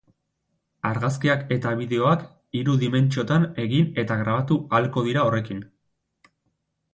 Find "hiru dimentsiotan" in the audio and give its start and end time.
2.59-3.45